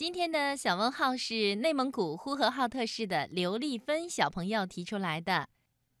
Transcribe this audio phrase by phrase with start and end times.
[0.00, 5.46] 今天的小问号是内蒙古呼和浩特市的刘丽芬小朋友提出来的，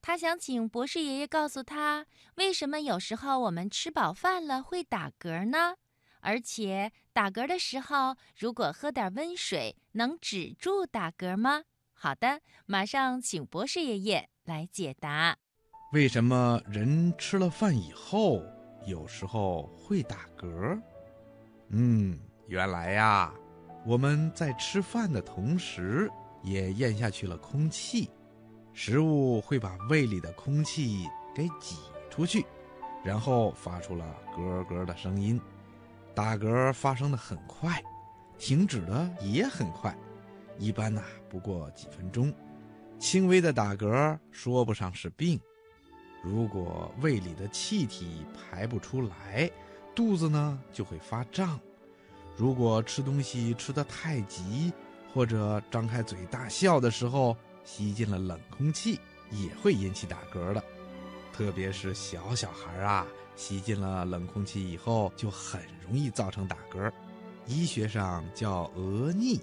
[0.00, 2.06] 他想请博士爷爷告诉他，
[2.36, 5.74] 为什么有时候我们吃饱饭了会打嗝呢？
[6.20, 11.64] 而且打嗝的时候，如果喝点温水，能止住打嗝吗？
[11.92, 15.36] 好的，马上请博士爷爷来解答。
[15.92, 18.40] 为什么人吃了饭以后
[18.86, 20.80] 有时候会打嗝？
[21.70, 23.34] 嗯，原来呀，
[23.84, 26.10] 我们在吃饭的同时
[26.42, 28.10] 也咽下去了空气，
[28.72, 31.76] 食物会把胃里的空气给挤
[32.10, 32.44] 出去，
[33.02, 34.04] 然后发出了
[34.34, 35.40] 咯咯的声音。
[36.14, 37.82] 打嗝发生的很快，
[38.36, 39.96] 停止的也很快，
[40.58, 42.32] 一般呐不过几分钟。
[42.98, 45.40] 轻微的打嗝说不上是病，
[46.22, 49.50] 如果胃里的气体排不出来，
[49.94, 51.58] 肚子呢就会发胀。
[52.38, 54.72] 如果吃东西吃得太急，
[55.12, 58.98] 或者张开嘴大笑的时候吸进了冷空气，
[59.30, 60.64] 也会引起打嗝的。
[61.32, 63.06] 特别是小小孩啊。
[63.34, 66.90] 吸进了冷空气以后，就很容易造成打嗝，
[67.46, 69.40] 医学上叫额逆，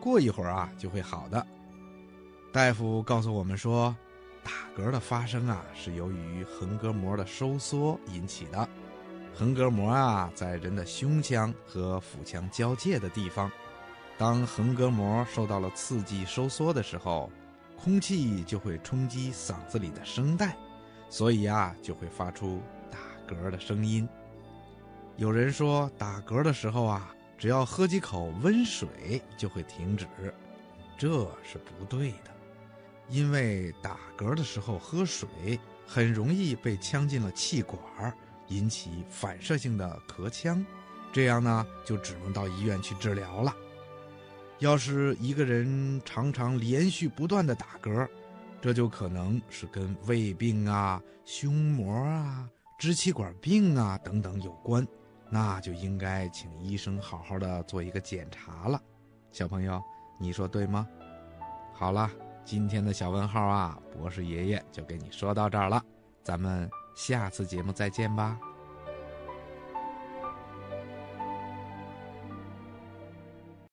[0.00, 1.46] 过一会儿啊就会好的。
[2.52, 3.94] 大夫告诉我们说，
[4.42, 8.68] 打嗝的发生啊是由于横膈膜的收缩引起的。
[9.34, 13.50] 横膈膜啊在人的胸腔和腹腔交界的地方，
[14.18, 17.30] 当横膈膜受到了刺激收缩的时候，
[17.76, 20.56] 空气就会冲击嗓子里的声带，
[21.08, 22.98] 所以啊就会发出打。
[23.30, 24.08] 嗝的声音。
[25.16, 30.04] 有人说打嗝的时候啊，只要喝几口温水就会停止，
[30.98, 31.08] 这
[31.44, 32.30] 是不对的。
[33.08, 35.28] 因为打嗝的时候喝水
[35.86, 37.80] 很容易被呛进了气管，
[38.50, 40.64] 引起反射性的咳腔，
[41.12, 43.52] 这样呢就只能到医院去治疗了。
[44.58, 48.06] 要是一个人常常连续不断的打嗝，
[48.60, 52.46] 这就可能是跟胃病啊、胸膜啊。
[52.78, 54.86] 支气管病啊等等有关，
[55.28, 58.80] 那就应该请医生好好的做一个检查了。
[59.32, 59.82] 小朋友，
[60.18, 60.86] 你说对吗？
[61.72, 62.10] 好了，
[62.44, 65.82] 今天的小问号啊，博士爷爷就给你说到这儿了，
[66.22, 68.38] 咱们下次节目再见吧。